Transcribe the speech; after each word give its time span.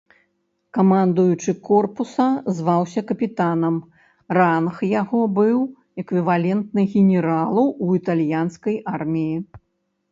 Камандуючы 0.77 1.51
корпуса 1.67 2.25
зваўся 2.59 2.99
капітанам, 3.11 3.77
ранг 4.39 4.75
якога 5.01 5.27
быў 5.37 5.57
эквівалентны 6.05 6.81
генералу 6.97 7.63
ў 7.85 8.05
італьянскай 8.05 8.83
арміі. 8.97 9.37